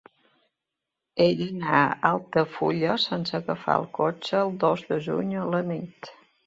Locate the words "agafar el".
3.43-3.89